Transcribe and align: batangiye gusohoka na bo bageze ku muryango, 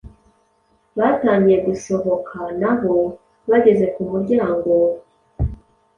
batangiye 0.97 1.57
gusohoka 1.67 2.37
na 2.61 2.71
bo 2.81 2.97
bageze 3.49 3.85
ku 3.93 4.01
muryango, 4.11 4.71